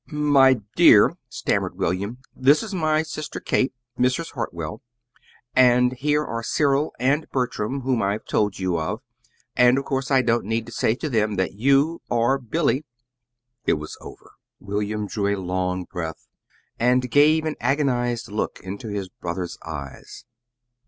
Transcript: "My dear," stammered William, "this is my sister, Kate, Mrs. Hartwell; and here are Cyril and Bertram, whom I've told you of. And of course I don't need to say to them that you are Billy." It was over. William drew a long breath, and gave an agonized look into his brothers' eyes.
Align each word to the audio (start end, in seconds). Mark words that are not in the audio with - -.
"My 0.07 0.55
dear," 0.75 1.15
stammered 1.29 1.75
William, 1.77 2.17
"this 2.35 2.63
is 2.63 2.73
my 2.73 3.03
sister, 3.03 3.39
Kate, 3.39 3.71
Mrs. 3.99 4.31
Hartwell; 4.31 4.81
and 5.55 5.93
here 5.93 6.25
are 6.25 6.41
Cyril 6.41 6.91
and 6.99 7.29
Bertram, 7.29 7.81
whom 7.81 8.01
I've 8.01 8.25
told 8.25 8.57
you 8.57 8.79
of. 8.79 9.01
And 9.55 9.77
of 9.77 9.85
course 9.85 10.09
I 10.09 10.23
don't 10.23 10.45
need 10.45 10.65
to 10.65 10.71
say 10.71 10.95
to 10.95 11.07
them 11.07 11.35
that 11.35 11.53
you 11.53 12.01
are 12.09 12.39
Billy." 12.39 12.83
It 13.67 13.73
was 13.73 13.95
over. 14.01 14.31
William 14.59 15.05
drew 15.05 15.27
a 15.27 15.39
long 15.39 15.83
breath, 15.83 16.25
and 16.79 17.11
gave 17.11 17.45
an 17.45 17.55
agonized 17.59 18.27
look 18.31 18.59
into 18.63 18.87
his 18.87 19.07
brothers' 19.07 19.59
eyes. 19.63 20.25